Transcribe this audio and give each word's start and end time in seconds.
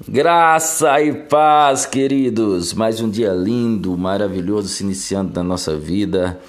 Graça 0.00 1.00
e 1.02 1.12
paz, 1.12 1.84
queridos. 1.86 2.72
Mais 2.72 3.00
um 3.00 3.08
dia 3.08 3.32
lindo, 3.32 3.96
maravilhoso 3.96 4.66
se 4.66 4.82
iniciando 4.82 5.32
na 5.34 5.42
nossa 5.44 5.76
vida 5.76 6.40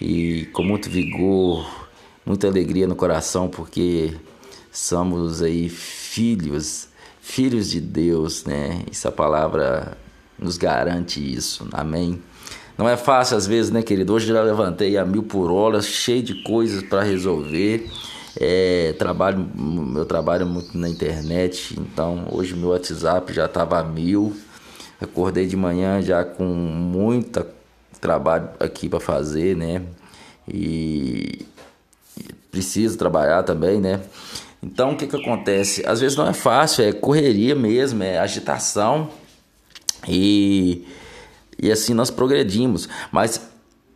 e 0.00 0.46
com 0.52 0.62
muito 0.62 0.90
vigor, 0.90 1.66
muita 2.26 2.48
alegria 2.48 2.86
no 2.86 2.96
coração, 2.96 3.48
porque 3.48 4.12
somos 4.72 5.40
aí 5.40 5.68
filhos, 5.68 6.88
filhos 7.22 7.70
de 7.70 7.80
Deus, 7.80 8.44
né? 8.44 8.82
Essa 8.90 9.10
palavra 9.10 9.96
nos 10.38 10.58
garante 10.58 11.20
isso. 11.20 11.66
Amém. 11.72 12.20
Não 12.76 12.88
é 12.88 12.96
fácil 12.96 13.36
às 13.36 13.46
vezes, 13.46 13.70
né, 13.70 13.82
querido? 13.82 14.12
Hoje 14.12 14.26
já 14.26 14.42
levantei 14.42 14.98
a 14.98 15.06
mil 15.06 15.22
por 15.22 15.50
hora, 15.50 15.80
cheio 15.80 16.22
de 16.22 16.42
coisas 16.42 16.82
para 16.82 17.02
resolver 17.02 17.88
é, 18.36 18.94
trabalho, 18.98 19.48
meu 19.56 20.04
trabalho 20.04 20.42
é 20.42 20.46
muito 20.46 20.76
na 20.76 20.88
internet, 20.88 21.74
então 21.78 22.28
hoje 22.30 22.54
meu 22.54 22.70
WhatsApp 22.70 23.32
já 23.32 23.46
estava 23.46 23.78
a 23.78 23.84
mil. 23.84 24.36
Acordei 25.00 25.46
de 25.46 25.56
manhã 25.56 26.02
já 26.02 26.24
com 26.24 26.44
muita 26.44 27.46
trabalho 28.00 28.48
aqui 28.58 28.88
para 28.88 29.00
fazer, 29.00 29.56
né? 29.56 29.82
E 30.48 31.46
preciso 32.50 32.98
trabalhar 32.98 33.42
também, 33.42 33.80
né? 33.80 34.00
Então 34.62 34.92
o 34.92 34.96
que 34.96 35.06
que 35.06 35.16
acontece? 35.16 35.84
Às 35.86 36.00
vezes 36.00 36.16
não 36.16 36.26
é 36.28 36.32
fácil, 36.32 36.84
é 36.84 36.92
correria 36.92 37.54
mesmo, 37.54 38.02
é 38.02 38.18
agitação 38.18 39.10
e, 40.08 40.86
e 41.58 41.70
assim 41.70 41.94
nós 41.94 42.10
progredimos. 42.10 42.88
Mas 43.10 43.40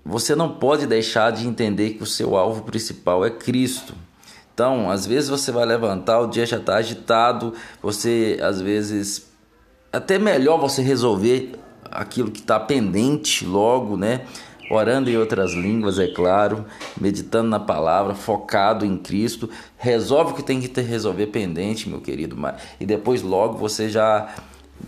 você 0.05 0.34
não 0.34 0.55
pode 0.55 0.87
deixar 0.87 1.30
de 1.33 1.47
entender 1.47 1.91
que 1.91 2.03
o 2.03 2.06
seu 2.06 2.37
alvo 2.37 2.62
principal 2.62 3.25
é 3.25 3.30
Cristo. 3.30 3.95
Então, 4.55 4.89
às 4.89 5.05
vezes 5.05 5.29
você 5.29 5.51
vai 5.51 5.67
levantar, 5.67 6.21
o 6.21 6.29
dia 6.29 6.47
já 6.47 6.59
está 6.59 6.77
agitado, 6.77 7.53
você 7.83 8.39
às 8.41 8.61
vezes 8.61 9.29
até 9.93 10.17
melhor 10.17 10.59
você 10.59 10.81
resolver 10.81 11.56
aquilo 11.91 12.31
que 12.31 12.41
está 12.41 12.61
pendente 12.61 13.45
logo, 13.45 13.97
né? 13.97 14.23
Orando 14.70 15.11
em 15.11 15.17
outras 15.17 15.53
línguas, 15.53 15.98
é 15.98 16.06
claro, 16.06 16.65
meditando 16.98 17.48
na 17.48 17.61
palavra, 17.61 18.15
focado 18.15 18.87
em 18.87 18.97
Cristo, 18.97 19.51
resolve 19.77 20.33
o 20.33 20.34
que 20.37 20.43
tem 20.43 20.61
que 20.61 20.81
resolver 20.81 21.27
pendente, 21.27 21.89
meu 21.89 22.00
querido, 22.00 22.37
e 22.81 22.87
depois 22.87 23.23
logo 23.23 23.59
você 23.59 23.89
já 23.89 24.34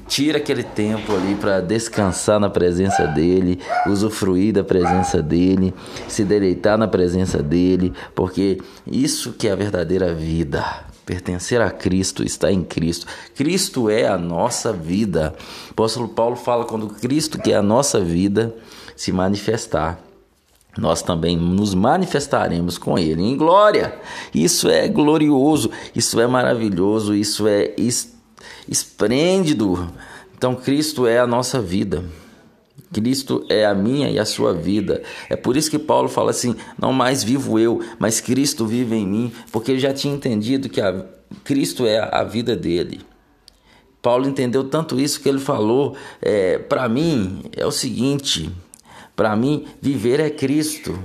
Tira 0.08 0.38
aquele 0.38 0.62
tempo 0.62 1.14
ali 1.14 1.34
para 1.34 1.60
descansar 1.60 2.38
na 2.38 2.50
presença 2.50 3.06
dele, 3.06 3.60
usufruir 3.86 4.52
da 4.52 4.64
presença 4.64 5.22
dele, 5.22 5.74
se 6.08 6.24
deleitar 6.24 6.76
na 6.76 6.88
presença 6.88 7.42
dele, 7.42 7.92
porque 8.14 8.60
isso 8.86 9.32
que 9.32 9.48
é 9.48 9.52
a 9.52 9.56
verdadeira 9.56 10.14
vida. 10.14 10.64
Pertencer 11.04 11.60
a 11.60 11.70
Cristo, 11.70 12.24
está 12.24 12.50
em 12.50 12.64
Cristo. 12.64 13.06
Cristo 13.34 13.88
é 13.88 14.08
a 14.08 14.18
nossa 14.18 14.72
vida. 14.72 15.34
O 15.68 15.70
apóstolo 15.70 16.08
Paulo 16.08 16.34
fala 16.34 16.64
quando 16.64 16.88
Cristo, 16.88 17.38
que 17.38 17.52
é 17.52 17.56
a 17.56 17.62
nossa 17.62 18.00
vida, 18.00 18.54
se 18.96 19.12
manifestar 19.12 20.00
nós 20.78 21.00
também 21.02 21.36
nos 21.36 21.74
manifestaremos 21.74 22.76
com 22.76 22.98
Ele 22.98 23.22
em 23.22 23.36
glória. 23.36 23.98
Isso 24.34 24.68
é 24.68 24.86
glorioso, 24.86 25.70
isso 25.94 26.20
é 26.20 26.26
maravilhoso, 26.26 27.14
isso 27.14 27.46
é 27.48 27.72
esplêndido. 28.68 29.92
Então, 30.36 30.54
Cristo 30.54 31.06
é 31.06 31.18
a 31.18 31.26
nossa 31.26 31.60
vida. 31.60 32.04
Cristo 32.92 33.44
é 33.48 33.66
a 33.66 33.74
minha 33.74 34.10
e 34.10 34.18
a 34.18 34.24
sua 34.24 34.54
vida. 34.54 35.02
É 35.28 35.36
por 35.36 35.56
isso 35.56 35.70
que 35.70 35.78
Paulo 35.78 36.08
fala 36.08 36.30
assim: 36.30 36.54
não 36.78 36.92
mais 36.92 37.22
vivo 37.22 37.58
eu, 37.58 37.80
mas 37.98 38.20
Cristo 38.20 38.66
vive 38.66 38.96
em 38.96 39.06
mim, 39.06 39.32
porque 39.50 39.72
ele 39.72 39.80
já 39.80 39.92
tinha 39.92 40.14
entendido 40.14 40.68
que 40.68 40.80
a, 40.80 41.04
Cristo 41.44 41.86
é 41.86 41.98
a 41.98 42.22
vida 42.22 42.54
dele. 42.56 43.00
Paulo 44.00 44.28
entendeu 44.28 44.64
tanto 44.64 45.00
isso 45.00 45.20
que 45.20 45.28
ele 45.28 45.40
falou: 45.40 45.96
é, 46.22 46.58
para 46.58 46.88
mim 46.88 47.42
é 47.52 47.66
o 47.66 47.72
seguinte, 47.72 48.50
para 49.14 49.34
mim 49.34 49.66
viver 49.80 50.20
é 50.20 50.30
Cristo. 50.30 50.98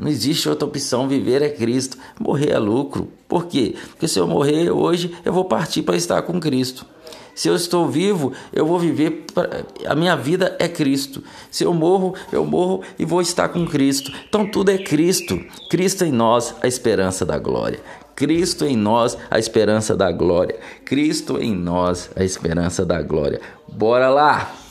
Não 0.00 0.08
existe 0.08 0.48
outra 0.48 0.66
opção, 0.66 1.06
viver 1.06 1.42
é 1.42 1.50
Cristo, 1.50 1.98
morrer 2.18 2.52
é 2.52 2.58
lucro. 2.58 3.08
Por 3.28 3.46
quê? 3.46 3.74
Porque 3.90 4.08
se 4.08 4.18
eu 4.18 4.26
morrer 4.26 4.70
hoje, 4.70 5.14
eu 5.22 5.32
vou 5.32 5.44
partir 5.44 5.82
para 5.82 5.94
estar 5.94 6.22
com 6.22 6.40
Cristo. 6.40 6.86
Se 7.34 7.48
eu 7.48 7.54
estou 7.54 7.86
vivo, 7.86 8.32
eu 8.50 8.64
vou 8.64 8.78
viver. 8.78 9.26
Pra... 9.34 9.64
A 9.86 9.94
minha 9.94 10.16
vida 10.16 10.56
é 10.58 10.66
Cristo. 10.68 11.22
Se 11.50 11.64
eu 11.64 11.74
morro, 11.74 12.14
eu 12.32 12.46
morro 12.46 12.82
e 12.98 13.04
vou 13.04 13.20
estar 13.20 13.50
com 13.50 13.66
Cristo. 13.66 14.10
Então 14.26 14.50
tudo 14.50 14.70
é 14.70 14.78
Cristo. 14.78 15.38
Cristo 15.68 16.04
em 16.04 16.12
nós, 16.12 16.54
a 16.62 16.66
esperança 16.66 17.26
da 17.26 17.38
glória. 17.38 17.80
Cristo 18.16 18.64
em 18.64 18.76
nós, 18.76 19.18
a 19.30 19.38
esperança 19.38 19.94
da 19.94 20.10
glória. 20.10 20.58
Cristo 20.84 21.38
em 21.38 21.54
nós, 21.54 22.10
a 22.16 22.24
esperança 22.24 22.86
da 22.86 23.02
glória. 23.02 23.40
Bora 23.68 24.08
lá! 24.08 24.69